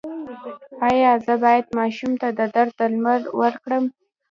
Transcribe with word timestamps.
ایا 0.89 1.11
زه 1.25 1.33
باید 1.43 1.65
ماشوم 1.77 2.11
ته 2.21 2.27
د 2.37 2.41
درد 2.55 2.73
درمل 2.79 3.21
ورکړم؟ 3.41 3.83